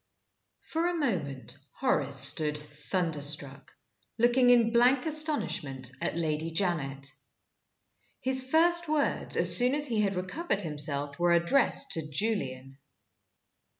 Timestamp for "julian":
12.11-12.79